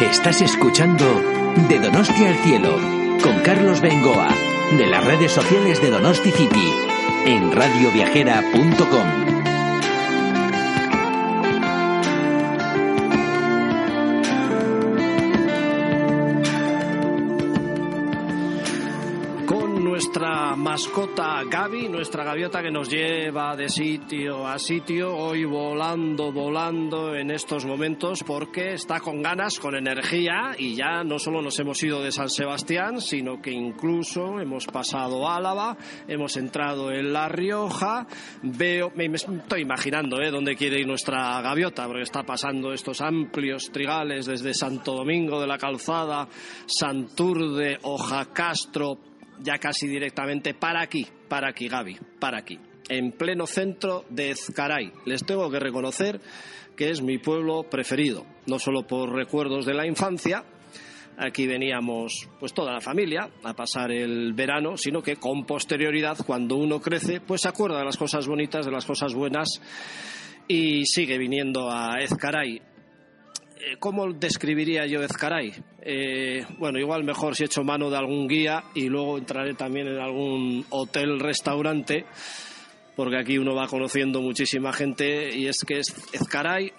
Estás 0.00 0.42
escuchando 0.42 1.22
De 1.68 1.78
Donosti 1.78 2.24
al 2.24 2.34
Cielo 2.38 2.78
con 3.22 3.38
Carlos 3.40 3.80
Bengoa 3.80 4.28
de 4.76 4.86
las 4.86 5.04
redes 5.04 5.30
sociales 5.30 5.80
de 5.80 5.90
Donosti 5.90 6.32
City 6.32 6.72
en 7.26 7.52
radioviajera.com. 7.52 9.23
mascota 20.56 21.44
Gaby, 21.48 21.88
nuestra 21.88 22.24
gaviota 22.24 22.60
que 22.60 22.70
nos 22.72 22.88
lleva 22.88 23.54
de 23.54 23.68
sitio 23.68 24.44
a 24.44 24.58
sitio, 24.58 25.16
hoy 25.16 25.44
volando, 25.44 26.32
volando 26.32 27.14
en 27.14 27.30
estos 27.30 27.64
momentos 27.64 28.24
porque 28.24 28.72
está 28.72 28.98
con 28.98 29.22
ganas, 29.22 29.60
con 29.60 29.76
energía 29.76 30.56
y 30.58 30.74
ya 30.74 31.04
no 31.04 31.20
solo 31.20 31.40
nos 31.40 31.60
hemos 31.60 31.80
ido 31.84 32.02
de 32.02 32.10
San 32.10 32.28
Sebastián, 32.28 33.00
sino 33.00 33.40
que 33.40 33.52
incluso 33.52 34.40
hemos 34.40 34.66
pasado 34.66 35.30
Álava, 35.30 35.76
hemos 36.08 36.36
entrado 36.38 36.90
en 36.90 37.12
La 37.12 37.28
Rioja, 37.28 38.08
veo, 38.42 38.90
me 38.96 39.06
estoy 39.06 39.60
imaginando 39.60 40.20
¿eh? 40.20 40.32
dónde 40.32 40.56
quiere 40.56 40.80
ir 40.80 40.88
nuestra 40.88 41.40
gaviota 41.40 41.86
porque 41.86 42.02
está 42.02 42.24
pasando 42.24 42.72
estos 42.72 43.00
amplios 43.00 43.70
trigales 43.70 44.26
desde 44.26 44.54
Santo 44.54 44.94
Domingo 44.94 45.40
de 45.40 45.46
la 45.46 45.56
Calzada, 45.56 46.26
Santurde, 46.66 47.78
Ojacastro, 47.82 48.98
ya 49.40 49.58
casi 49.58 49.86
directamente 49.86 50.54
para 50.54 50.82
aquí, 50.82 51.06
para 51.28 51.50
aquí, 51.50 51.68
Gaby, 51.68 51.98
para 52.18 52.38
aquí, 52.38 52.58
en 52.88 53.12
pleno 53.12 53.46
centro 53.46 54.04
de 54.10 54.30
Ezcaray. 54.30 54.92
Les 55.06 55.24
tengo 55.24 55.50
que 55.50 55.60
reconocer 55.60 56.20
que 56.76 56.90
es 56.90 57.02
mi 57.02 57.18
pueblo 57.18 57.64
preferido, 57.64 58.26
no 58.46 58.58
solo 58.58 58.86
por 58.86 59.12
recuerdos 59.12 59.64
de 59.64 59.74
la 59.74 59.86
infancia, 59.86 60.44
aquí 61.16 61.46
veníamos 61.46 62.28
pues 62.40 62.52
toda 62.52 62.72
la 62.72 62.80
familia 62.80 63.30
a 63.42 63.54
pasar 63.54 63.92
el 63.92 64.32
verano, 64.32 64.76
sino 64.76 65.02
que 65.02 65.16
con 65.16 65.44
posterioridad, 65.44 66.18
cuando 66.26 66.56
uno 66.56 66.80
crece, 66.80 67.20
pues 67.20 67.42
se 67.42 67.48
acuerda 67.48 67.78
de 67.78 67.84
las 67.84 67.96
cosas 67.96 68.26
bonitas, 68.26 68.66
de 68.66 68.72
las 68.72 68.86
cosas 68.86 69.14
buenas 69.14 69.60
y 70.48 70.84
sigue 70.86 71.18
viniendo 71.18 71.70
a 71.70 72.00
Ezcaray. 72.00 72.60
Eh, 73.66 73.76
¿Cómo 73.78 74.12
describiría 74.12 74.84
yo 74.84 75.02
Ezcaray? 75.02 75.54
Eh, 75.80 76.44
bueno, 76.58 76.78
igual 76.78 77.02
mejor 77.02 77.34
si 77.34 77.44
echo 77.44 77.64
mano 77.64 77.88
de 77.88 77.96
algún 77.96 78.28
guía 78.28 78.64
y 78.74 78.88
luego 78.88 79.16
entraré 79.16 79.54
también 79.54 79.86
en 79.86 79.98
algún 79.98 80.66
hotel-restaurante, 80.68 82.04
porque 82.94 83.18
aquí 83.18 83.38
uno 83.38 83.54
va 83.54 83.66
conociendo 83.66 84.20
muchísima 84.20 84.72
gente 84.72 85.34
y 85.34 85.46
es 85.46 85.64
que 85.64 85.78
Ezcaray. 85.78 86.72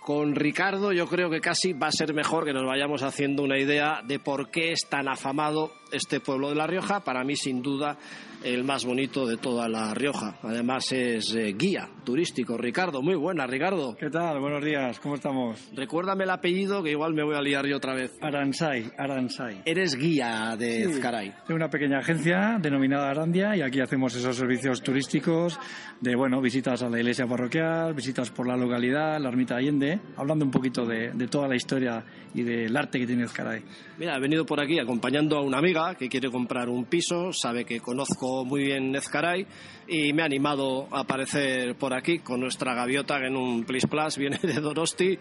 Con 0.00 0.34
Ricardo 0.34 0.92
yo 0.92 1.06
creo 1.06 1.30
que 1.30 1.40
casi 1.40 1.72
va 1.72 1.86
a 1.86 1.90
ser 1.90 2.12
mejor 2.12 2.44
que 2.44 2.52
nos 2.52 2.66
vayamos 2.66 3.02
haciendo 3.02 3.42
una 3.42 3.58
idea 3.58 4.02
de 4.04 4.18
por 4.18 4.50
qué 4.50 4.72
es 4.72 4.80
tan 4.86 5.08
afamado 5.08 5.72
este 5.94 6.20
pueblo 6.20 6.48
de 6.48 6.56
La 6.56 6.66
Rioja. 6.66 7.00
Para 7.00 7.24
mí, 7.24 7.36
sin 7.36 7.62
duda, 7.62 7.96
el 8.42 8.64
más 8.64 8.84
bonito 8.84 9.26
de 9.26 9.36
toda 9.36 9.68
La 9.68 9.94
Rioja. 9.94 10.36
Además 10.42 10.92
es 10.92 11.34
eh, 11.34 11.54
guía 11.56 11.88
turístico. 12.04 12.58
Ricardo, 12.58 13.00
muy 13.00 13.14
buena, 13.14 13.46
Ricardo. 13.46 13.96
¿Qué 13.96 14.10
tal? 14.10 14.40
Buenos 14.40 14.62
días, 14.64 15.00
¿cómo 15.00 15.14
estamos? 15.14 15.70
Recuérdame 15.74 16.24
el 16.24 16.30
apellido 16.30 16.82
que 16.82 16.90
igual 16.90 17.14
me 17.14 17.22
voy 17.22 17.36
a 17.36 17.40
liar 17.40 17.66
yo 17.66 17.76
otra 17.76 17.94
vez. 17.94 18.12
Aransay, 18.20 18.90
Aransay. 18.98 19.62
Eres 19.64 19.96
guía 19.96 20.56
de 20.58 20.84
sí, 20.84 21.00
De 21.48 21.54
una 21.54 21.70
pequeña 21.70 21.98
agencia 22.00 22.58
denominada 22.60 23.10
Arandia 23.10 23.56
y 23.56 23.62
aquí 23.62 23.80
hacemos 23.80 24.14
esos 24.14 24.36
servicios 24.36 24.82
turísticos 24.82 25.58
de, 26.00 26.14
bueno, 26.14 26.40
visitas 26.40 26.82
a 26.82 26.90
la 26.90 26.98
iglesia 26.98 27.26
parroquial, 27.26 27.94
visitas 27.94 28.30
por 28.30 28.46
la 28.46 28.56
localidad, 28.56 29.18
la 29.20 29.28
ermita 29.28 29.56
Allende, 29.56 30.00
hablando 30.16 30.44
un 30.44 30.50
poquito 30.50 30.84
de, 30.84 31.12
de 31.12 31.28
toda 31.28 31.48
la 31.48 31.56
historia 31.56 32.04
y 32.34 32.42
del 32.42 32.76
arte 32.76 32.98
que 32.98 33.06
tiene 33.06 33.24
Ezcaray. 33.24 33.62
Mira, 33.98 34.16
he 34.16 34.20
venido 34.20 34.44
por 34.44 34.60
aquí 34.60 34.78
acompañando 34.78 35.38
a 35.38 35.42
una 35.42 35.58
amiga 35.58 35.83
que 35.92 36.08
quiere 36.08 36.30
comprar 36.30 36.68
un 36.68 36.86
piso, 36.86 37.32
sabe 37.32 37.64
que 37.64 37.80
conozco 37.80 38.44
muy 38.44 38.62
bien 38.62 38.94
Ezcaray 38.94 39.46
y 39.86 40.12
me 40.14 40.22
ha 40.22 40.24
animado 40.24 40.88
a 40.90 41.00
aparecer 41.00 41.76
por 41.76 41.92
aquí 41.92 42.20
con 42.20 42.40
nuestra 42.40 42.74
gaviota 42.74 43.18
que 43.18 43.26
en 43.26 43.36
un 43.36 43.64
Plis 43.64 43.86
Plus 43.86 44.16
viene 44.16 44.38
de 44.42 44.54
Dorosti, 44.54 45.18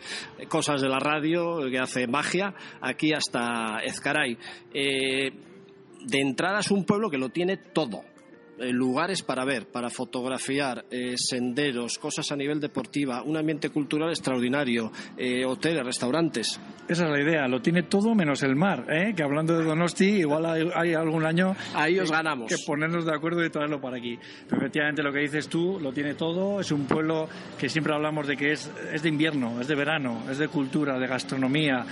cosas 0.48 0.82
de 0.82 0.88
la 0.88 1.00
radio, 1.00 1.70
que 1.70 1.80
hace 1.80 2.08
magia, 2.08 2.54
aquí 2.80 3.12
hasta 3.12 3.80
Ezcaray. 3.84 4.38
Eh, 4.74 5.32
de 6.06 6.20
entrada 6.20 6.60
es 6.60 6.72
un 6.72 6.86
pueblo 6.86 7.10
que 7.10 7.18
lo 7.18 7.30
tiene 7.30 7.58
todo 7.58 8.13
lugares 8.60 9.22
para 9.24 9.46
ver, 9.46 9.68
para 9.68 9.90
fotografiar, 9.90 10.86
eh, 10.92 11.16
senderos, 11.18 11.98
cosas 11.98 12.32
a 12.32 12.36
nivel 12.36 12.60
deportiva, 12.60 13.24
un 13.24 13.38
ambiente 13.38 13.70
cultural 13.70 14.10
extraordinario, 14.10 14.92
eh, 15.18 15.46
hoteles, 15.46 15.86
restaurantes. 15.86 16.60
Esa 16.88 17.06
es 17.06 17.10
la 17.12 17.22
idea, 17.22 17.48
lo 17.48 17.62
tiene 17.62 17.84
todo 17.84 18.14
menos 18.14 18.44
el 18.44 18.56
mar, 18.56 18.86
¿eh? 18.90 19.14
que 19.16 19.24
hablando 19.24 19.58
de 19.58 19.64
Donosti, 19.64 20.20
igual 20.20 20.46
hay, 20.46 20.70
hay 20.76 20.94
algún 20.94 21.26
año 21.26 21.56
Ahí 21.74 22.00
os 22.00 22.12
ganamos. 22.12 22.50
que 22.50 22.58
ponernos 22.66 23.06
de 23.06 23.16
acuerdo 23.16 23.44
y 23.44 23.50
traerlo 23.50 23.80
para 23.80 23.98
aquí. 23.98 24.18
Pero 24.48 24.62
efectivamente 24.62 25.02
lo 25.02 25.12
que 25.12 25.20
dices 25.20 25.48
tú, 25.48 25.80
lo 25.82 25.92
tiene 25.94 26.16
todo, 26.16 26.60
es 26.60 26.72
un 26.72 26.86
pueblo 26.86 27.28
que 27.58 27.70
siempre 27.70 27.94
hablamos 27.94 28.28
de 28.28 28.36
que 28.36 28.52
es, 28.52 28.70
es 28.92 29.02
de 29.02 29.10
invierno, 29.10 29.62
es 29.62 29.68
de 29.68 29.76
verano, 29.76 30.24
es 30.30 30.38
de 30.38 30.48
cultura, 30.48 31.00
de 31.00 31.08
gastronomía, 31.08 31.86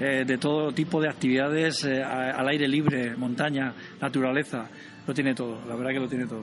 eh, 0.00 0.24
de 0.26 0.38
todo 0.38 0.72
tipo 0.72 1.00
de 1.00 1.08
actividades 1.08 1.84
eh, 1.84 2.02
al 2.02 2.48
aire 2.48 2.66
libre, 2.68 3.16
montaña, 3.16 3.74
naturaleza 4.00 4.68
lo 5.08 5.14
tiene 5.14 5.34
todo, 5.34 5.56
la 5.66 5.74
verdad 5.74 5.92
que 5.92 6.00
lo 6.00 6.08
tiene 6.08 6.26
todo. 6.26 6.42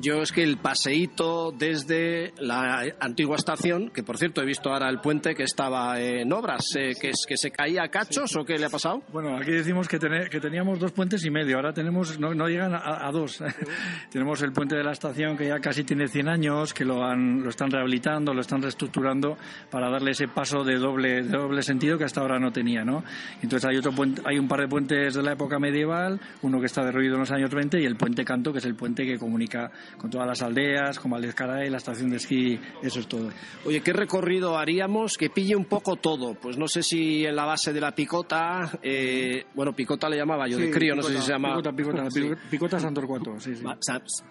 Yo 0.00 0.22
es 0.22 0.32
que 0.32 0.42
el 0.42 0.56
paseíto 0.56 1.52
desde 1.52 2.32
la 2.38 2.82
antigua 2.98 3.36
estación, 3.36 3.90
que 3.90 4.02
por 4.02 4.16
cierto 4.16 4.40
he 4.40 4.46
visto 4.46 4.70
ahora 4.70 4.88
el 4.88 5.00
puente 5.00 5.34
que 5.34 5.42
estaba 5.42 6.00
en 6.00 6.32
obras, 6.32 6.64
eh, 6.76 6.92
que, 6.98 7.10
es, 7.10 7.26
que 7.28 7.36
se 7.36 7.50
caía 7.50 7.82
a 7.84 7.88
cachos 7.88 8.30
sí. 8.30 8.38
o 8.38 8.44
qué 8.44 8.56
le 8.56 8.66
ha 8.66 8.70
pasado. 8.70 9.02
Bueno, 9.12 9.36
aquí 9.36 9.50
decimos 9.50 9.88
que, 9.88 9.98
ten, 9.98 10.30
que 10.30 10.40
teníamos 10.40 10.78
dos 10.78 10.92
puentes 10.92 11.22
y 11.26 11.30
medio, 11.30 11.56
ahora 11.56 11.74
tenemos 11.74 12.18
no, 12.18 12.34
no 12.34 12.48
llegan 12.48 12.74
a, 12.74 13.06
a 13.06 13.12
dos. 13.12 13.42
tenemos 14.10 14.40
el 14.40 14.52
puente 14.52 14.76
de 14.76 14.82
la 14.82 14.92
estación 14.92 15.36
que 15.36 15.48
ya 15.48 15.60
casi 15.60 15.84
tiene 15.84 16.08
100 16.08 16.28
años, 16.28 16.72
que 16.72 16.86
lo, 16.86 17.04
han, 17.04 17.42
lo 17.42 17.50
están 17.50 17.70
rehabilitando, 17.70 18.32
lo 18.32 18.40
están 18.40 18.62
reestructurando 18.62 19.36
para 19.70 19.90
darle 19.90 20.12
ese 20.12 20.26
paso 20.26 20.64
de 20.64 20.78
doble, 20.78 21.22
de 21.22 21.36
doble 21.36 21.62
sentido 21.62 21.98
que 21.98 22.04
hasta 22.04 22.22
ahora 22.22 22.38
no 22.38 22.50
tenía, 22.50 22.82
¿no? 22.82 23.04
Entonces 23.42 23.68
hay, 23.68 23.76
otro 23.76 23.92
puente, 23.92 24.22
hay 24.24 24.38
un 24.38 24.48
par 24.48 24.60
de 24.60 24.68
puentes 24.68 25.14
de 25.14 25.22
la 25.22 25.32
época 25.32 25.58
medieval, 25.58 26.18
uno 26.40 26.60
que 26.60 26.66
está 26.66 26.82
derruido 26.82 27.14
en 27.14 27.20
los 27.20 27.30
años 27.30 27.50
20 27.50 27.78
y 27.78 27.84
el 27.84 27.96
puente 27.96 28.24
Canto, 28.24 28.52
que 28.52 28.58
es 28.58 28.64
el 28.64 28.74
puente 28.74 29.04
que 29.04 29.18
comunica 29.18 29.70
con 29.98 30.10
todas 30.10 30.26
las 30.26 30.42
aldeas, 30.42 30.98
como 30.98 31.16
Aldezcaray, 31.16 31.70
la 31.70 31.78
estación 31.78 32.10
de 32.10 32.16
esquí, 32.16 32.58
eso 32.82 33.00
es 33.00 33.06
todo. 33.06 33.30
Oye, 33.64 33.80
¿qué 33.80 33.92
recorrido 33.92 34.58
haríamos 34.58 35.16
que 35.16 35.30
pille 35.30 35.56
un 35.56 35.64
poco 35.64 35.96
todo? 35.96 36.34
Pues 36.34 36.58
no 36.58 36.68
sé 36.68 36.82
si 36.82 37.24
en 37.24 37.36
la 37.36 37.44
base 37.44 37.72
de 37.72 37.80
la 37.80 37.92
picota, 37.92 38.78
eh, 38.82 39.46
bueno, 39.54 39.72
picota 39.72 40.08
le 40.08 40.16
llamaba 40.16 40.48
yo 40.48 40.58
sí, 40.58 40.64
de 40.64 40.70
crío, 40.70 40.94
picota, 40.94 41.08
no 41.08 41.14
sé 41.14 41.20
si 41.20 41.26
se 41.26 41.32
llama. 41.32 41.48
Picota, 41.50 41.72
picota, 41.72 42.10
sí. 42.10 42.30
picota 42.50 42.78
Santorcuato, 42.78 43.40
sí, 43.40 43.54
sí. 43.54 43.64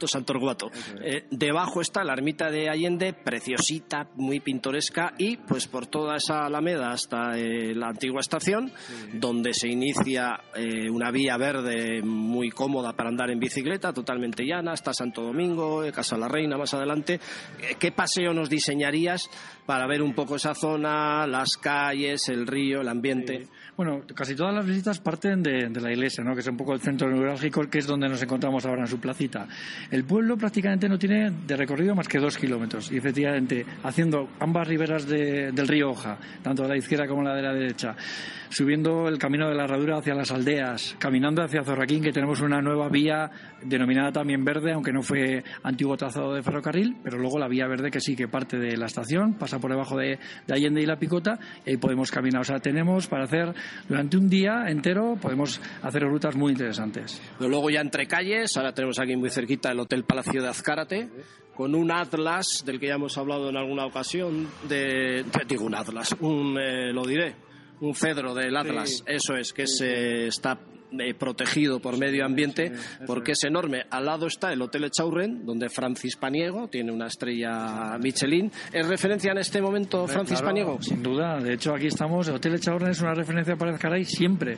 Santorcuato. 0.06 0.69
Eh, 1.03 1.25
debajo 1.29 1.81
está 1.81 2.03
la 2.03 2.13
ermita 2.13 2.50
de 2.50 2.69
Allende, 2.69 3.13
preciosita, 3.13 4.07
muy 4.16 4.39
pintoresca, 4.39 5.13
y 5.18 5.38
pues 5.38 5.68
por 5.68 5.88
toda 5.88 6.18
esa 6.18 6.45
alameda 6.45 6.91
hasta 6.91 7.38
eh, 7.38 7.73
la 7.75 7.88
antigua 7.88 8.22
estación, 8.22 8.72
donde 9.13 9.53
se 9.53 9.68
inicia 9.68 10.41
eh, 10.56 10.89
una 10.89 11.12
vía 11.12 11.38
verde 11.38 12.01
muy 12.01 12.50
cómoda 12.50 12.94
para 12.94 13.09
andar 13.09 13.31
en 13.31 13.39
bicicleta, 13.39 13.94
totalmente 13.94 14.44
llana, 14.44 14.73
hasta 14.73 14.94
Santo 14.94 15.22
Domingo, 15.22 15.41
Casa 15.94 16.18
la 16.18 16.28
Reina 16.28 16.57
más 16.57 16.74
adelante. 16.74 17.19
¿Qué 17.79 17.91
paseo 17.91 18.34
nos 18.34 18.50
diseñarías 18.50 19.29
para 19.66 19.88
ver 19.88 20.02
un 20.02 20.13
poco 20.13 20.35
esa 20.35 20.53
zona, 20.53 21.25
las 21.28 21.57
calles, 21.57 22.29
el 22.29 22.46
río, 22.46 22.81
el 22.81 22.88
ambiente? 22.88 23.47
Bueno, 23.75 24.01
casi 24.13 24.35
todas 24.35 24.53
las 24.53 24.66
visitas 24.66 25.00
parten 25.00 25.41
de, 25.41 25.69
la 25.69 25.91
iglesia, 25.91 26.24
¿no? 26.24 26.34
que 26.35 26.41
es 26.41 26.47
un 26.47 26.57
poco 26.57 26.74
el 26.74 26.81
centro 26.81 27.09
neurálgico, 27.09 27.68
que 27.69 27.80
es 27.80 27.88
donde 27.88 28.07
nos 28.07 28.22
encontramos 28.22 28.66
ahora 28.66 28.81
en 28.81 28.88
su 28.88 29.00
placita. 29.00 29.47
El 29.90 30.03
pueblo 30.03 30.38
prácticamente 30.38 30.88
no 30.88 31.00
tiene 31.00 31.31
de 31.31 31.57
recorrido 31.57 31.96
más 31.96 32.07
que 32.07 32.19
dos 32.19 32.38
kilómetros 32.38 32.91
y 32.91 32.97
efectivamente 32.97 33.66
haciendo 33.84 34.30
ambas 34.40 34.68
riberas 34.68 35.07
de, 35.07 35.51
del 35.51 35.68
río 35.68 35.91
Oja, 35.91 36.18
tanto 36.44 36.63
de 36.63 36.69
la 36.69 36.78
izquierda 36.78 37.07
como 37.07 37.24
la 37.24 37.34
de 37.34 37.41
la 37.41 37.53
derecha, 37.53 37.96
subiendo 38.50 39.07
el 39.07 39.18
camino 39.18 39.48
de 39.50 39.56
la 39.56 39.63
herradura 39.63 39.98
hacia 39.98 40.13
las 40.13 40.31
aldeas, 40.31 40.95
caminando 41.00 41.42
hacia 41.42 41.63
Zorraquín, 41.63 42.04
que 42.04 42.12
tenemos 42.12 42.42
una 42.42 42.62
nueva 42.62 42.89
vía 42.89 43.31
denominada 43.63 44.12
también 44.12 44.44
verde, 44.44 44.74
aunque 44.74 44.92
no 44.92 45.01
fue 45.01 45.31
antiguo 45.63 45.98
trazado 45.98 46.33
de 46.33 46.44
ferrocarril, 46.44 46.98
pero 47.04 47.18
luego 47.18 47.39
la 47.39 47.48
vía 47.48 47.68
verde 47.68 47.92
que 47.92 48.00
sí 48.00 48.16
que 48.16 48.28
parte 48.28 48.57
de 48.57 48.78
la 48.78 48.86
estación, 48.86 49.36
pasa 49.36 49.60
por 49.60 49.72
debajo 49.72 49.98
de, 49.98 50.19
de 50.48 50.54
Allende 50.54 50.81
y 50.81 50.86
la 50.86 50.98
Picota, 50.98 51.39
y 51.66 51.72
ahí 51.72 51.78
podemos 51.78 52.12
caminar. 52.12 52.42
O 52.42 52.45
sea, 52.45 52.60
tenemos 52.60 53.07
para 53.07 53.25
hacer 53.25 53.54
durante 53.88 54.18
un 54.18 54.30
día 54.30 54.66
entero, 54.68 55.18
podemos 55.22 55.62
hacer 55.81 56.04
rutas 56.04 56.36
muy 56.36 56.51
interesantes. 56.51 57.22
Pero 57.38 57.50
luego 57.50 57.69
ya 57.69 57.81
entre 57.81 58.07
calles, 58.07 58.56
ahora 58.57 58.74
tenemos 58.74 59.00
aquí 59.00 59.16
muy 59.16 59.30
cerquita 59.30 59.72
el 59.72 59.80
Hotel 59.80 60.04
Palacio 60.04 60.42
de 60.42 60.50
Azcárate, 60.50 61.10
con 61.56 61.75
un 61.75 61.92
atlas 61.92 62.63
del 62.66 62.80
que 62.80 62.88
ya 62.88 62.95
hemos 62.95 63.18
hablado 63.18 63.50
en 63.50 63.57
alguna 63.57 63.86
ocasión, 63.86 64.48
de, 64.68 65.24
digo 65.48 65.66
un 65.66 65.75
atlas, 65.75 66.16
un, 66.19 66.57
eh, 66.57 66.92
lo 66.94 67.06
diré, 67.06 67.36
un 67.81 67.94
cedro 67.95 68.33
del 68.33 68.56
Atlas, 68.56 68.89
sí. 68.89 69.04
eso 69.07 69.36
es, 69.36 69.54
que 69.54 69.68
se 69.68 70.28
está 70.28 70.60
eh, 71.00 71.14
protegido 71.14 71.80
por 71.80 71.98
medio 71.98 72.26
ambiente 72.26 72.72
porque 73.06 73.32
es 73.32 73.44
enorme. 73.44 73.84
Al 73.90 74.06
lado 74.06 74.28
está 74.28 74.52
el 74.52 74.62
Hotel 74.62 74.86
Echaurren, 74.86 75.46
donde 75.46 75.70
Francis 75.70 76.16
Paniego 76.16 76.68
tiene 76.68 76.92
una 76.92 77.08
estrella 77.08 77.98
Michelin. 78.00 78.52
¿Es 78.74 78.88
referencia 78.88 79.32
en 79.32 79.38
este 79.38 79.62
momento 79.62 80.08
Francis 80.08 80.42
Paniego? 80.42 80.82
Sin 80.82 81.02
duda. 81.02 81.40
De 81.40 81.54
hecho, 81.54 81.74
aquí 81.74 81.88
estamos. 81.88 82.28
El 82.28 82.36
Hotel 82.36 82.56
Echaurren 82.56 82.92
es 82.92 83.02
una 83.02 83.14
referencia 83.14 83.56
para 83.56 83.72
Ezcaray 83.72 84.06
siempre. 84.06 84.58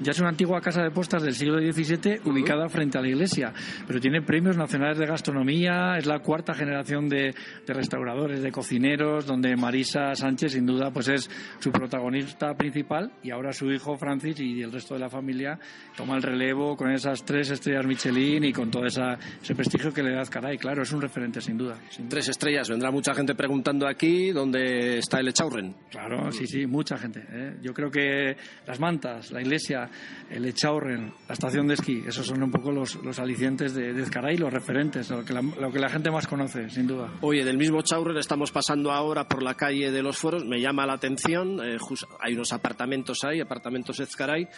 Ya 0.00 0.12
es 0.12 0.18
una 0.20 0.30
antigua 0.30 0.60
casa 0.60 0.82
de 0.82 0.90
postas 0.90 1.22
del 1.22 1.34
siglo 1.34 1.58
XVII 1.58 2.20
ubicada 2.24 2.68
frente 2.68 2.98
a 2.98 3.00
la 3.00 3.08
iglesia, 3.08 3.52
pero 3.86 4.00
tiene 4.00 4.22
premios 4.22 4.56
nacionales 4.56 4.98
de 4.98 5.06
gastronomía. 5.06 5.98
Es 5.98 6.06
la 6.06 6.20
cuarta 6.20 6.54
generación 6.54 7.08
de, 7.08 7.34
de 7.66 7.74
restauradores, 7.74 8.42
de 8.42 8.50
cocineros, 8.50 9.26
donde 9.26 9.54
Marisa 9.56 10.14
Sánchez, 10.14 10.52
sin 10.52 10.66
duda, 10.66 10.90
pues 10.90 11.08
es 11.08 11.30
su 11.58 11.70
protagonista 11.70 12.54
principal 12.54 13.12
y 13.22 13.30
ahora 13.30 13.52
su 13.52 13.70
hijo 13.70 13.96
Francis 13.96 14.40
y 14.40 14.62
el 14.62 14.72
resto 14.72 14.94
de 14.94 15.00
la 15.00 15.10
familia 15.10 15.58
toma 15.96 16.16
el 16.16 16.22
relevo 16.22 16.76
con 16.76 16.90
esas 16.90 17.24
tres 17.24 17.50
estrellas 17.50 17.86
Michelin 17.86 18.44
y 18.44 18.52
con 18.52 18.70
todo 18.70 18.84
esa, 18.86 19.18
ese 19.42 19.54
prestigio 19.54 19.92
que 19.92 20.02
le 20.02 20.12
da 20.12 20.22
Azcaray. 20.22 20.58
Claro, 20.58 20.82
es 20.82 20.92
un 20.92 21.00
referente 21.00 21.40
sin 21.40 21.56
duda. 21.56 21.78
Tres 22.08 22.28
estrellas. 22.28 22.68
Vendrá 22.68 22.90
mucha 22.90 23.14
gente 23.14 23.34
preguntando 23.34 23.86
aquí 23.86 24.30
dónde 24.30 24.98
está 24.98 25.20
el 25.20 25.28
Echaurren. 25.28 25.74
Claro, 25.90 26.30
sí, 26.32 26.46
sí, 26.46 26.66
mucha 26.66 26.96
gente. 26.96 27.24
¿eh? 27.30 27.56
Yo 27.62 27.72
creo 27.72 27.90
que 27.90 28.36
las 28.66 28.80
mantas, 28.80 29.30
la 29.30 29.40
iglesia, 29.40 29.88
el 30.30 30.44
Echaurren, 30.46 31.12
la 31.28 31.34
estación 31.34 31.66
de 31.68 31.74
esquí, 31.74 32.02
esos 32.06 32.26
son 32.26 32.42
un 32.42 32.50
poco 32.50 32.72
los, 32.72 32.96
los 32.96 33.18
alicientes 33.18 33.74
de, 33.74 33.92
de 33.92 34.02
Ezcaray, 34.02 34.36
los 34.36 34.52
referentes, 34.52 35.10
lo 35.10 35.24
que, 35.24 35.32
la, 35.32 35.42
lo 35.42 35.70
que 35.70 35.78
la 35.78 35.88
gente 35.88 36.10
más 36.10 36.26
conoce, 36.26 36.68
sin 36.70 36.86
duda. 36.86 37.12
Oye, 37.20 37.44
del 37.44 37.56
mismo 37.56 37.80
Echaurren 37.80 38.16
estamos 38.16 38.50
pasando 38.50 38.90
ahora 38.90 39.28
por 39.28 39.42
la 39.42 39.54
calle 39.54 39.90
de 39.90 40.02
los 40.02 40.18
Fueros. 40.18 40.44
Me 40.44 40.60
llama 40.60 40.86
la 40.86 40.94
atención, 40.94 41.60
eh, 41.64 41.76
hay 42.20 42.34
unos 42.34 42.52
apartamentos 42.52 43.24
ahí, 43.24 43.40
apartamentos 43.40 44.00
Ezcaray, 44.00 44.48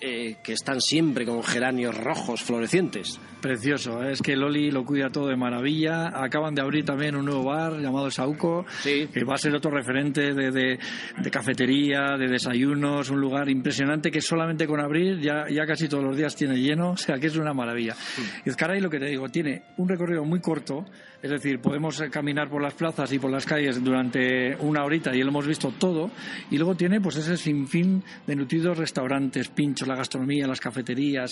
eh, 0.00 0.36
que 0.42 0.52
están 0.52 0.80
siempre 0.80 1.24
con 1.24 1.42
geranios 1.42 1.96
rojos 1.96 2.42
florecientes. 2.42 3.18
Precioso, 3.40 4.02
¿eh? 4.02 4.12
es 4.12 4.20
que 4.20 4.36
Loli 4.36 4.70
lo 4.70 4.84
cuida 4.84 5.08
todo 5.08 5.28
de 5.28 5.36
maravilla. 5.36 6.08
Acaban 6.08 6.54
de 6.54 6.60
abrir 6.60 6.84
también 6.84 7.16
un 7.16 7.24
nuevo 7.24 7.44
bar 7.44 7.80
llamado 7.80 8.10
Sauco, 8.10 8.66
sí. 8.80 9.08
que 9.12 9.24
va 9.24 9.34
a 9.34 9.38
ser 9.38 9.54
otro 9.54 9.70
referente 9.70 10.34
de, 10.34 10.50
de, 10.50 10.78
de, 11.22 11.30
cafetería, 11.30 12.16
de 12.18 12.28
desayunos, 12.28 13.08
un 13.08 13.20
lugar 13.20 13.48
impresionante 13.48 14.10
que 14.10 14.20
solamente 14.20 14.66
con 14.66 14.80
abrir 14.80 15.20
ya, 15.20 15.44
ya 15.48 15.64
casi 15.64 15.88
todos 15.88 16.04
los 16.04 16.16
días 16.16 16.34
tiene 16.36 16.56
lleno, 16.56 16.90
o 16.90 16.96
sea 16.96 17.18
que 17.18 17.28
es 17.28 17.36
una 17.36 17.54
maravilla. 17.54 17.94
Sí. 17.94 18.22
Y 18.44 18.50
Ezcaray, 18.50 18.80
lo 18.80 18.90
que 18.90 18.98
te 18.98 19.06
digo, 19.06 19.28
tiene 19.28 19.62
un 19.76 19.88
recorrido 19.88 20.24
muy 20.24 20.40
corto, 20.40 20.84
es 21.22 21.30
decir, 21.30 21.60
podemos 21.60 22.02
caminar 22.10 22.48
por 22.48 22.62
las 22.62 22.74
plazas 22.74 23.12
y 23.12 23.18
por 23.18 23.30
las 23.30 23.46
calles 23.46 23.82
durante 23.82 24.54
una 24.56 24.84
horita 24.84 25.14
y 25.14 25.22
lo 25.22 25.28
hemos 25.28 25.46
visto 25.46 25.72
todo, 25.78 26.10
y 26.50 26.56
luego 26.56 26.74
tiene 26.74 27.00
pues 27.00 27.16
ese 27.16 27.36
sinfín 27.36 28.02
de 28.26 28.36
nutridos 28.36 28.76
restaurantes, 28.76 29.48
pinchos, 29.48 29.85
la 29.86 29.96
gastronomía, 29.96 30.46
las 30.46 30.60
cafeterías, 30.60 31.30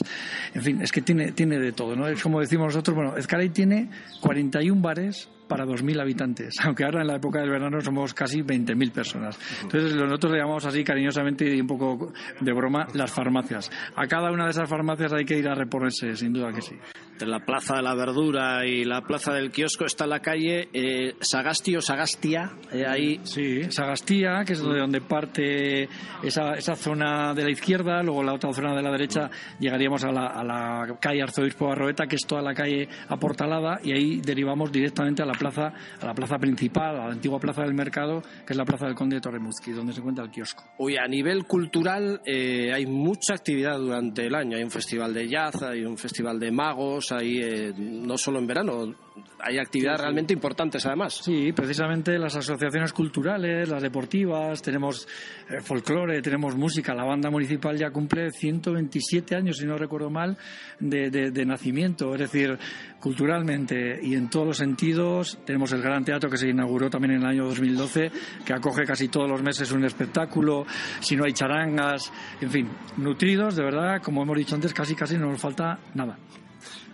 en 0.54 0.62
fin, 0.62 0.82
es 0.82 0.92
que 0.92 1.02
tiene, 1.02 1.32
tiene 1.32 1.58
de 1.58 1.72
todo, 1.72 1.94
¿no? 1.96 2.06
Es 2.06 2.22
como 2.22 2.40
decimos 2.40 2.66
nosotros, 2.66 2.96
bueno, 2.96 3.16
Ezcaray 3.16 3.50
tiene 3.50 3.90
41 4.20 4.80
bares 4.80 5.28
para 5.48 5.64
2.000 5.66 6.00
habitantes, 6.00 6.56
aunque 6.64 6.84
ahora 6.84 7.02
en 7.02 7.08
la 7.08 7.16
época 7.16 7.40
del 7.40 7.50
verano 7.50 7.80
somos 7.80 8.14
casi 8.14 8.42
20.000 8.42 8.92
personas. 8.92 9.38
Entonces 9.62 9.94
nosotros 9.94 10.32
le 10.32 10.38
llamamos 10.38 10.64
así 10.66 10.82
cariñosamente 10.84 11.54
y 11.54 11.60
un 11.60 11.66
poco 11.66 12.12
de 12.40 12.52
broma 12.52 12.86
las 12.94 13.12
farmacias. 13.12 13.70
A 13.96 14.06
cada 14.06 14.30
una 14.30 14.44
de 14.44 14.50
esas 14.50 14.68
farmacias 14.68 15.12
hay 15.12 15.24
que 15.24 15.38
ir 15.38 15.48
a 15.48 15.54
reponerse, 15.54 16.14
sin 16.16 16.32
duda 16.32 16.52
que 16.52 16.62
sí. 16.62 16.74
Entre 17.14 17.28
la 17.28 17.38
Plaza 17.38 17.76
de 17.76 17.82
la 17.82 17.94
Verdura 17.94 18.66
y 18.66 18.82
la 18.82 19.00
Plaza 19.02 19.32
del 19.32 19.52
Kiosco 19.52 19.84
está 19.84 20.04
la 20.04 20.18
calle 20.18 20.68
eh, 20.72 21.14
Sagasti 21.20 21.76
o 21.76 21.80
Sagastia, 21.80 22.50
eh, 22.72 22.84
ahí... 22.88 23.20
Sí, 23.22 23.70
Sagastía, 23.70 24.42
que 24.44 24.54
es 24.54 24.60
de 24.60 24.80
donde 24.80 25.00
parte 25.00 25.88
esa, 26.24 26.54
esa 26.54 26.74
zona 26.74 27.32
de 27.32 27.44
la 27.44 27.52
izquierda, 27.52 28.02
luego 28.02 28.24
la 28.24 28.34
otra 28.34 28.52
zona 28.52 28.74
de 28.74 28.82
la 28.82 28.90
derecha 28.90 29.30
llegaríamos 29.60 30.02
a 30.02 30.10
la, 30.10 30.26
a 30.26 30.42
la 30.42 30.98
calle 31.00 31.22
Arzobispo 31.22 31.68
Barroeta, 31.68 32.08
que 32.08 32.16
es 32.16 32.26
toda 32.26 32.42
la 32.42 32.52
calle 32.52 32.88
aportalada, 33.06 33.78
y 33.84 33.92
ahí 33.92 34.20
derivamos 34.20 34.72
directamente 34.72 35.22
a 35.22 35.26
la 35.26 35.34
plaza, 35.34 35.72
a 36.00 36.04
la 36.04 36.14
plaza 36.14 36.36
principal, 36.38 36.96
a 36.96 37.06
la 37.06 37.12
antigua 37.12 37.38
plaza 37.38 37.62
del 37.62 37.74
mercado, 37.74 38.22
que 38.44 38.54
es 38.54 38.56
la 38.56 38.64
plaza 38.64 38.86
del 38.86 38.96
Conde 38.96 39.14
de 39.14 39.20
Torremuzqui, 39.20 39.70
donde 39.70 39.92
se 39.92 40.00
encuentra 40.00 40.24
el 40.24 40.32
kiosco. 40.32 40.64
Hoy 40.78 40.96
a 40.96 41.06
nivel 41.06 41.44
cultural 41.44 42.22
eh, 42.26 42.72
hay 42.72 42.86
mucha 42.86 43.34
actividad 43.34 43.78
durante 43.78 44.26
el 44.26 44.34
año. 44.34 44.56
Hay 44.56 44.64
un 44.64 44.72
festival 44.72 45.14
de 45.14 45.28
jazz, 45.28 45.62
hay 45.62 45.84
un 45.84 45.96
festival 45.96 46.40
de 46.40 46.50
magos, 46.50 47.03
hay 47.12 47.38
eh, 47.40 47.72
no 47.76 48.16
solo 48.16 48.38
en 48.38 48.46
verano, 48.46 48.94
hay 49.40 49.58
actividades 49.58 49.98
sí, 49.98 50.00
sí. 50.00 50.04
realmente 50.04 50.32
importantes 50.32 50.86
además. 50.86 51.20
Sí, 51.22 51.52
precisamente 51.52 52.18
las 52.18 52.36
asociaciones 52.36 52.92
culturales, 52.92 53.68
las 53.68 53.82
deportivas, 53.82 54.62
tenemos 54.62 55.06
eh, 55.48 55.60
folclore, 55.60 56.22
tenemos 56.22 56.56
música. 56.56 56.94
La 56.94 57.04
banda 57.04 57.30
municipal 57.30 57.76
ya 57.76 57.90
cumple 57.90 58.30
127 58.30 59.36
años, 59.36 59.58
si 59.58 59.66
no 59.66 59.76
recuerdo 59.76 60.10
mal, 60.10 60.36
de, 60.80 61.10
de, 61.10 61.30
de 61.30 61.46
nacimiento. 61.46 62.14
Es 62.14 62.20
decir, 62.20 62.58
culturalmente 63.04 64.00
y 64.02 64.14
en 64.14 64.30
todos 64.30 64.46
los 64.46 64.56
sentidos. 64.56 65.38
Tenemos 65.44 65.70
el 65.72 65.82
Gran 65.82 66.04
Teatro 66.04 66.30
que 66.30 66.38
se 66.38 66.48
inauguró 66.48 66.88
también 66.88 67.16
en 67.16 67.20
el 67.20 67.26
año 67.26 67.44
2012, 67.44 68.10
que 68.46 68.52
acoge 68.54 68.84
casi 68.84 69.08
todos 69.08 69.28
los 69.28 69.42
meses 69.42 69.72
un 69.72 69.84
espectáculo. 69.84 70.64
Si 71.00 71.14
no 71.14 71.24
hay 71.24 71.34
charangas, 71.34 72.10
en 72.40 72.50
fin, 72.50 72.68
nutridos, 72.96 73.56
de 73.56 73.62
verdad, 73.62 74.00
como 74.02 74.22
hemos 74.22 74.38
dicho 74.38 74.54
antes, 74.54 74.72
casi 74.72 74.94
casi 74.94 75.18
no 75.18 75.28
nos 75.28 75.40
falta 75.40 75.78
nada 75.94 76.16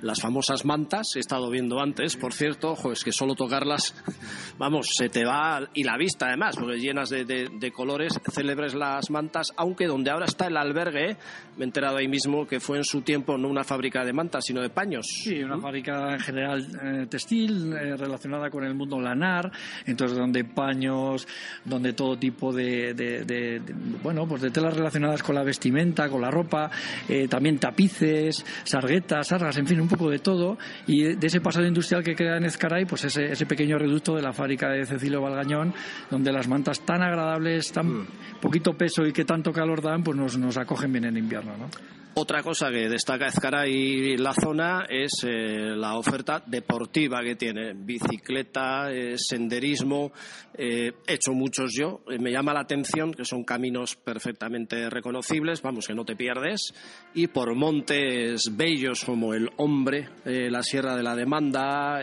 las 0.02 0.20
famosas 0.20 0.64
mantas, 0.64 1.08
he 1.17 1.20
estado 1.20 1.50
viendo 1.50 1.81
antes, 1.81 2.17
por 2.17 2.32
cierto, 2.32 2.73
ojo, 2.73 2.93
es 2.93 3.05
que 3.05 3.12
solo 3.12 3.35
tocarlas, 3.35 3.94
vamos, 4.58 4.88
se 4.97 5.08
te 5.08 5.25
va, 5.25 5.69
y 5.75 5.85
la 5.85 5.97
vista 5.97 6.26
además, 6.26 6.56
porque 6.56 6.79
llenas 6.79 7.11
de, 7.11 7.25
de, 7.25 7.49
de 7.49 7.73
colores, 7.73 8.19
célebres 8.32 8.75
las 8.75 9.11
mantas, 9.11 9.49
aunque 9.56 9.87
donde 9.87 10.11
ahora 10.11 10.26
está 10.26 10.47
el 10.47 10.56
albergue, 10.56 11.17
me 11.56 11.64
he 11.64 11.67
enterado 11.67 11.99
ahí 11.99 12.08
mismo 12.08 12.47
que 12.47 12.61
fue 12.61 12.79
en 12.79 12.85
su 12.85 13.02
tiempo 13.02 13.37
no 13.37 13.49
una 13.49 13.64
fábrica 13.64 14.05
de 14.05 14.12
mantas, 14.12 14.44
sino 14.44 14.61
de 14.61 14.70
paños. 14.70 15.06
Sí, 15.06 15.43
una 15.43 15.56
¿Mm? 15.56 15.62
fábrica 15.62 16.12
en 16.14 16.20
general 16.20 16.67
eh, 16.82 17.06
textil, 17.08 17.73
eh, 17.73 17.97
relacionada 17.97 18.50
con 18.50 18.64
el 18.64 18.75
mundo 18.75 19.00
lanar, 19.00 19.50
entonces 19.87 20.17
donde 20.17 20.44
paños, 20.44 21.26
donde 21.64 21.93
todo 21.93 22.17
tipo 22.17 22.52
de, 22.52 22.94
de 22.94 23.61
bueno, 24.02 24.26
pues 24.26 24.43
de 24.43 24.50
telas 24.50 24.75
relacionadas 24.75 25.23
con 25.23 25.35
la 25.35 25.43
vestimenta, 25.43 26.08
con 26.08 26.20
la 26.20 26.31
ropa, 26.31 26.70
eh, 27.08 27.29
también 27.29 27.58
tapices, 27.58 28.44
sarguetas, 28.64 29.29
sargas, 29.29 29.56
en 29.58 29.67
fin, 29.67 29.81
un 29.81 29.88
poco 29.90 30.10
de 30.10 30.19
todo 30.19 30.56
y 30.87 31.14
de 31.14 31.26
ese 31.26 31.40
pasado 31.40 31.66
industrial 31.66 32.02
que 32.02 32.14
queda 32.14 32.37
en 32.37 32.44
Ezcaray, 32.44 32.87
pues 32.87 33.04
ese, 33.04 33.32
ese 33.32 33.46
pequeño 33.46 33.78
reducto 33.78 34.16
de 34.16 34.22
la 34.22 34.32
fábrica 34.32 34.69
de 34.70 34.87
Cecilio 34.87 35.20
Valgañón, 35.20 35.75
donde 36.10 36.32
las 36.32 36.48
mantas 36.48 36.81
tan 36.81 37.02
agradables, 37.02 37.72
tan 37.72 37.87
mm. 37.87 38.06
poquito 38.40 38.72
peso 38.75 39.06
y 39.06 39.12
que 39.12 39.25
tanto 39.25 39.52
calor 39.52 39.82
dan, 39.82 40.02
pues 40.02 40.16
nos, 40.16 40.38
nos 40.38 40.56
acogen 40.56 40.92
bien 40.92 41.04
en 41.04 41.16
invierno, 41.16 41.56
¿no? 41.56 42.00
Otra 42.15 42.43
cosa 42.43 42.71
que 42.71 42.89
destaca 42.89 43.29
Ezcaray 43.29 43.73
y 43.73 44.17
la 44.17 44.35
zona 44.35 44.85
es 44.89 45.25
eh, 45.25 45.77
la 45.77 45.97
oferta 45.97 46.43
deportiva 46.45 47.23
que 47.23 47.37
tiene. 47.37 47.73
Bicicleta, 47.75 48.91
eh, 48.91 49.17
senderismo, 49.17 50.11
eh, 50.53 50.93
he 51.07 51.15
hecho 51.15 51.33
muchos 51.33 51.73
yo. 51.73 52.01
Me 52.19 52.33
llama 52.33 52.53
la 52.53 52.61
atención 52.61 53.15
que 53.15 53.25
son 53.25 53.45
caminos 53.45 53.95
perfectamente 53.95 54.91
reconocibles, 54.91 55.62
vamos, 55.62 55.87
que 55.87 55.95
no 55.95 56.05
te 56.05 56.17
pierdes. 56.17 56.75
Y 57.14 57.29
por 57.29 57.55
montes 57.55 58.57
bellos 58.57 59.05
como 59.05 59.33
el 59.33 59.49
Hombre, 59.57 60.09
la 60.25 60.62
Sierra 60.62 60.97
de 60.97 61.02
la 61.02 61.14
Demanda, 61.14 62.00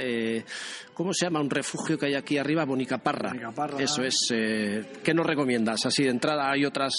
¿cómo 0.93 1.13
se 1.13 1.25
llama? 1.25 1.41
Un 1.41 1.49
refugio 1.49 1.97
que 1.97 2.07
hay 2.07 2.15
aquí 2.15 2.37
arriba, 2.37 2.65
Bonicaparra. 2.65 3.29
Bonicaparra. 3.29 3.83
Eso 3.83 4.03
es. 4.03 4.27
¿Qué 4.29 5.13
nos 5.13 5.25
recomiendas? 5.25 5.85
Así 5.85 6.03
de 6.03 6.09
entrada, 6.09 6.49
¿hay 6.49 6.65
otras, 6.65 6.93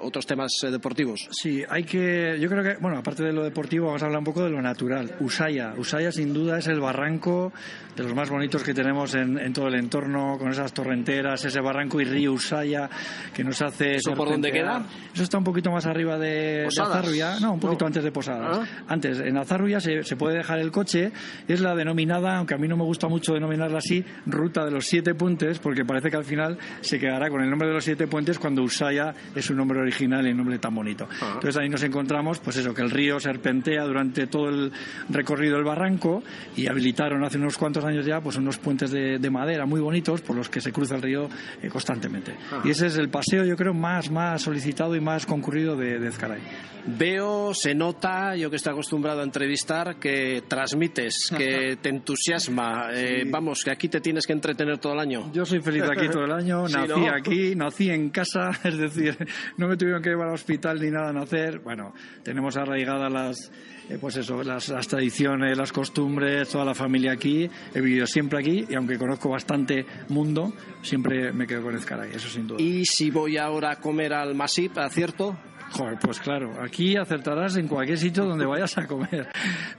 otros 0.00 0.26
temas 0.26 0.52
deportivos? 0.70 1.28
Sí, 1.30 1.62
hay 1.68 1.84
que 1.84 2.23
yo 2.38 2.48
creo 2.48 2.62
que, 2.62 2.76
bueno, 2.80 2.98
aparte 2.98 3.22
de 3.22 3.32
lo 3.32 3.42
deportivo, 3.42 3.86
vamos 3.86 4.02
a 4.02 4.06
hablar 4.06 4.18
un 4.18 4.24
poco 4.24 4.42
de 4.44 4.50
lo 4.50 4.60
natural. 4.60 5.14
Usaya. 5.20 5.74
Usaya, 5.76 6.10
sin 6.12 6.32
duda, 6.32 6.58
es 6.58 6.66
el 6.66 6.80
barranco 6.80 7.52
de 7.96 8.02
los 8.02 8.14
más 8.14 8.28
bonitos 8.28 8.62
que 8.62 8.74
tenemos 8.74 9.14
en, 9.14 9.38
en 9.38 9.52
todo 9.52 9.68
el 9.68 9.74
entorno, 9.76 10.36
con 10.38 10.50
esas 10.50 10.72
torrenteras, 10.72 11.44
ese 11.44 11.60
barranco 11.60 12.00
y 12.00 12.04
río 12.04 12.32
Usaya 12.32 12.88
que 13.32 13.44
nos 13.44 13.60
hace. 13.62 13.96
¿Eso 13.96 14.14
por 14.14 14.28
dónde 14.28 14.50
queda? 14.50 14.84
Eso 15.12 15.22
está 15.22 15.38
un 15.38 15.44
poquito 15.44 15.70
más 15.70 15.86
arriba 15.86 16.18
de, 16.18 16.62
de 16.62 16.66
Azarruya, 16.66 17.38
no, 17.40 17.54
un 17.54 17.60
poquito 17.60 17.84
no. 17.84 17.86
antes 17.88 18.04
de 18.04 18.10
Posadas. 18.10 18.58
¿Ah? 18.58 18.84
Antes, 18.88 19.20
en 19.20 19.36
Azarruya 19.36 19.80
se, 19.80 20.02
se, 20.02 20.16
puede 20.16 20.36
dejar 20.36 20.58
el 20.58 20.72
coche, 20.72 21.12
es 21.46 21.60
la 21.60 21.74
denominada, 21.74 22.36
aunque 22.36 22.54
a 22.54 22.58
mí 22.58 22.66
no 22.66 22.76
me 22.76 22.84
gusta 22.84 23.08
mucho 23.08 23.34
denominarla 23.34 23.78
así, 23.78 24.04
ruta 24.26 24.64
de 24.64 24.70
los 24.70 24.86
siete 24.86 25.14
puentes, 25.14 25.58
porque 25.58 25.84
parece 25.84 26.10
que 26.10 26.16
al 26.16 26.24
final 26.24 26.58
se 26.80 26.98
quedará 26.98 27.30
con 27.30 27.42
el 27.42 27.50
nombre 27.50 27.68
de 27.68 27.74
los 27.74 27.84
siete 27.84 28.06
puentes 28.06 28.38
cuando 28.38 28.62
Usaya 28.62 29.14
es 29.34 29.44
su 29.44 29.54
nombre 29.54 29.80
original 29.80 30.26
y 30.26 30.30
un 30.30 30.38
nombre 30.38 30.58
tan 30.58 30.74
bonito. 30.74 31.08
Ah. 31.20 31.32
Entonces 31.34 31.56
ahí 31.56 31.68
nos 31.68 31.82
encontramos, 31.82 32.13
pues 32.42 32.56
eso, 32.56 32.74
que 32.74 32.82
el 32.82 32.90
río 32.90 33.18
serpentea 33.18 33.84
durante 33.84 34.26
todo 34.26 34.48
el 34.48 34.72
recorrido 35.08 35.56
del 35.56 35.64
barranco 35.64 36.22
y 36.56 36.66
habilitaron 36.66 37.24
hace 37.24 37.38
unos 37.38 37.58
cuantos 37.58 37.84
años 37.84 38.06
ya 38.06 38.20
pues 38.20 38.36
unos 38.36 38.58
puentes 38.58 38.90
de, 38.90 39.18
de 39.18 39.30
madera 39.30 39.66
muy 39.66 39.80
bonitos 39.80 40.20
por 40.20 40.36
los 40.36 40.48
que 40.48 40.60
se 40.60 40.72
cruza 40.72 40.96
el 40.96 41.02
río 41.02 41.28
eh, 41.62 41.68
constantemente. 41.68 42.34
Ah. 42.52 42.62
Y 42.64 42.70
ese 42.70 42.86
es 42.86 42.96
el 42.96 43.08
paseo, 43.08 43.44
yo 43.44 43.56
creo, 43.56 43.74
más, 43.74 44.10
más 44.10 44.42
solicitado 44.42 44.94
y 44.96 45.00
más 45.00 45.26
concurrido 45.26 45.76
de, 45.76 45.98
de 45.98 46.08
Ezcaray. 46.08 46.40
Veo, 46.86 47.54
se 47.54 47.74
nota, 47.74 48.36
yo 48.36 48.50
que 48.50 48.56
estoy 48.56 48.72
acostumbrado 48.72 49.20
a 49.20 49.24
entrevistar, 49.24 49.96
que 49.96 50.42
transmites, 50.46 51.30
que 51.36 51.78
te 51.80 51.88
entusiasma. 51.88 52.90
Eh, 52.92 53.22
sí. 53.22 53.30
vamos, 53.30 53.62
que 53.64 53.70
aquí 53.70 53.88
te 53.88 54.00
tienes 54.00 54.26
que 54.26 54.34
entretener 54.34 54.78
todo 54.78 54.92
el 54.92 55.00
año. 55.00 55.30
Yo 55.32 55.46
soy 55.46 55.60
feliz 55.60 55.84
aquí 55.84 56.08
todo 56.08 56.24
el 56.24 56.32
año, 56.32 56.62
nací 56.68 56.92
sí, 56.94 57.00
¿no? 57.00 57.14
aquí, 57.14 57.54
nací 57.54 57.90
en 57.90 58.10
casa, 58.10 58.50
es 58.64 58.76
decir, 58.76 59.16
no 59.56 59.68
me 59.68 59.76
tuvieron 59.76 60.02
que 60.02 60.10
llevar 60.10 60.28
al 60.28 60.34
hospital 60.34 60.80
ni 60.80 60.90
nada 60.90 61.08
a 61.08 61.12
nacer. 61.12 61.60
Bueno, 61.60 61.94
tenemos 62.22 62.56
arraigadas 62.56 63.12
las, 63.12 63.52
eh, 63.88 63.98
pues 64.00 64.16
eso, 64.16 64.42
las, 64.42 64.66
tradiciones, 64.88 65.56
las 65.56 65.72
costumbres, 65.72 66.48
toda 66.48 66.64
la 66.64 66.74
familia 66.74 67.12
aquí. 67.12 67.48
He 67.74 67.80
vivido 67.80 68.06
siempre 68.06 68.38
aquí 68.38 68.64
y 68.68 68.74
aunque 68.74 68.98
conozco 68.98 69.28
bastante 69.28 69.84
mundo, 70.08 70.52
siempre 70.82 71.32
me 71.32 71.46
quedo 71.46 71.62
con 71.62 71.76
Ezcaray, 71.76 72.10
eso 72.14 72.28
sin 72.28 72.46
duda. 72.46 72.62
¿Y 72.62 72.84
si 72.86 73.10
voy 73.10 73.36
ahora 73.36 73.72
a 73.72 73.80
comer 73.80 74.14
al 74.14 74.34
Masip, 74.34 74.78
acierto? 74.78 75.36
Joder, 75.72 75.98
pues 76.00 76.20
claro, 76.20 76.52
aquí 76.62 76.96
acertarás 76.96 77.56
en 77.56 77.66
cualquier 77.66 77.98
sitio 77.98 78.24
donde 78.24 78.46
vayas 78.46 78.76
a 78.78 78.86
comer. 78.86 79.28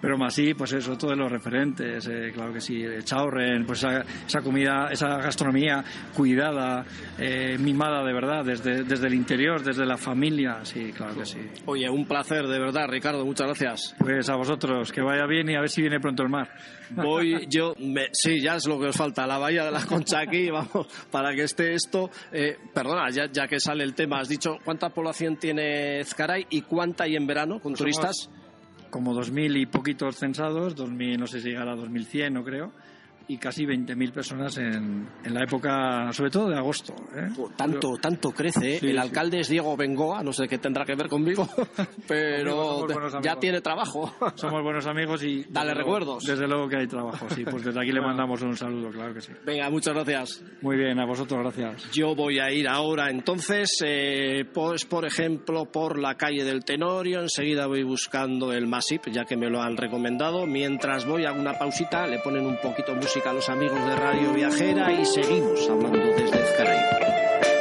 Pero 0.01 0.17
más 0.17 0.33
sí, 0.33 0.53
pues 0.53 0.73
eso, 0.73 0.97
todos 0.97 1.17
los 1.17 1.31
referentes, 1.31 2.07
eh, 2.07 2.31
claro 2.33 2.53
que 2.53 2.59
sí, 2.59 2.83
el 2.83 3.03
chaurren, 3.03 3.65
pues 3.65 3.83
esa, 3.83 4.41
comida, 4.41 4.89
esa 4.91 5.17
gastronomía 5.17 5.83
cuidada, 6.13 6.85
eh, 7.17 7.57
mimada 7.57 8.03
de 8.03 8.13
verdad, 8.13 8.43
desde, 8.43 8.83
desde 8.83 9.07
el 9.07 9.13
interior, 9.13 9.63
desde 9.63 9.85
la 9.85 9.97
familia, 9.97 10.59
sí, 10.63 10.91
claro 10.91 11.15
que 11.15 11.25
sí. 11.25 11.39
Oye, 11.65 11.89
un 11.89 12.05
placer, 12.05 12.45
de 12.47 12.59
verdad, 12.59 12.87
Ricardo, 12.89 13.25
muchas 13.25 13.47
gracias. 13.47 13.95
Pues 13.97 14.29
a 14.29 14.35
vosotros, 14.35 14.91
que 14.91 15.01
vaya 15.01 15.25
bien 15.25 15.49
y 15.49 15.55
a 15.55 15.61
ver 15.61 15.69
si 15.69 15.81
viene 15.81 15.99
pronto 15.99 16.23
el 16.23 16.29
mar. 16.29 16.49
Voy 16.89 17.45
yo, 17.49 17.73
sí, 18.11 18.41
ya 18.41 18.55
es 18.55 18.67
lo 18.67 18.79
que 18.79 18.87
os 18.87 18.95
falta, 18.95 19.25
la 19.25 19.37
bahía 19.37 19.63
de 19.65 19.71
la 19.71 19.85
Concha 19.85 20.19
aquí, 20.19 20.49
vamos, 20.51 20.87
para 21.09 21.33
que 21.33 21.43
esté 21.43 21.73
esto. 21.73 22.09
Eh, 22.31 22.57
perdona, 22.73 23.09
ya, 23.09 23.27
ya 23.31 23.47
que 23.47 23.59
sale 23.59 23.83
el 23.83 23.93
tema, 23.93 24.19
has 24.19 24.29
dicho 24.29 24.57
cuánta 24.63 24.89
población 24.89 25.37
tiene 25.37 25.74
Ezcaray 25.99 26.47
y 26.49 26.61
cuánta 26.61 27.05
hay 27.05 27.15
en 27.15 27.27
verano 27.27 27.59
con 27.59 27.73
pues 27.73 27.79
turistas? 27.79 28.29
Como 28.89 29.13
2.000 29.13 29.61
y 29.61 29.65
poquitos 29.65 30.15
censados, 30.17 30.75
2000, 30.75 31.19
no 31.19 31.27
sé 31.27 31.41
si 31.41 31.49
llegará 31.49 31.73
a 31.73 31.75
2.100, 31.75 32.31
no 32.31 32.43
creo 32.43 32.71
y 33.27 33.37
casi 33.37 33.65
20.000 33.65 34.11
personas 34.11 34.57
en, 34.57 35.07
en, 35.23 35.33
la 35.33 35.43
época, 35.43 36.11
sobre 36.11 36.29
todo 36.29 36.49
de 36.49 36.57
agosto. 36.57 36.93
¿eh? 37.15 37.29
Tanto, 37.55 37.97
tanto 37.97 38.31
crece. 38.31 38.75
¿eh? 38.75 38.79
el 38.81 38.99
alcalde 38.99 39.39
es 39.39 39.49
Diego 39.49 39.75
Bengoa, 39.75 40.23
no 40.23 40.31
sé 40.31 40.47
qué 40.47 40.57
tendrá 40.57 40.85
que 40.85 40.95
ver 40.95 41.07
conmigo, 41.07 41.47
pero 42.07 42.87
ya 43.21 43.35
tiene 43.37 43.61
trabajo. 43.61 44.13
Somos 44.35 44.61
buenos 44.61 44.85
amigos 44.87 45.23
y... 45.23 45.43
Dale 45.49 45.73
recuerdos. 45.73 46.23
Desde 46.23 46.47
luego 46.47 46.67
que 46.67 46.77
hay 46.77 46.87
trabajo, 46.87 47.27
sí. 47.29 47.43
Pues 47.43 47.63
desde 47.63 47.79
aquí 47.79 47.91
le 47.91 48.01
mandamos 48.01 48.41
un 48.41 48.55
saludo, 48.55 48.89
claro 48.89 49.13
que 49.13 49.21
sí. 49.21 49.31
Venga, 49.45 49.69
muchas 49.69 49.93
gracias. 49.93 50.43
Muy 50.61 50.77
bien, 50.77 50.99
a 50.99 51.05
vosotros 51.05 51.39
gracias. 51.41 51.91
Yo 51.91 52.15
voy 52.15 52.39
a 52.39 52.51
ir 52.51 52.67
ahora 52.67 53.09
entonces, 53.09 53.81
eh, 53.83 54.45
pues 54.53 54.85
por 54.85 55.05
ejemplo, 55.05 55.65
por 55.65 55.99
la 55.99 56.15
calle 56.15 56.43
del 56.43 56.63
Tenorio, 56.63 57.21
enseguida 57.21 57.67
voy 57.67 57.83
buscando 57.83 58.53
el 58.53 58.67
Masip, 58.67 59.07
ya 59.11 59.25
que 59.25 59.37
me 59.37 59.49
lo 59.49 59.61
han 59.61 59.77
recomendado. 59.77 60.45
Mientras 60.45 61.05
voy 61.05 61.25
a 61.25 61.31
una 61.31 61.57
pausita, 61.57 62.07
le 62.07 62.19
ponen 62.19 62.45
un 62.45 62.57
poquito 62.57 62.93
a 63.23 63.31
los 63.31 63.47
amigos 63.47 63.79
de 63.85 63.95
Radio 63.95 64.33
Viajera 64.33 64.91
y 64.91 65.05
seguimos 65.05 65.69
hablando 65.69 65.99
desde 65.99 66.37
Ezcaray. 66.37 67.54